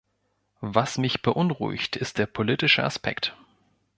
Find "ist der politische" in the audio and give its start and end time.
1.95-2.83